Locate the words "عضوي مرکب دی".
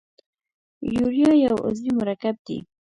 1.67-2.57